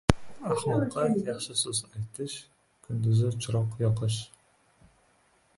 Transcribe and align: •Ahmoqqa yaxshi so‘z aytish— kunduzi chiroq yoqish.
•Ahmoqqa 0.53 1.03
yaxshi 1.27 1.57
so‘z 1.61 1.83
aytish— 1.99 2.39
kunduzi 2.87 3.31
chiroq 3.45 3.79
yoqish. 3.85 4.21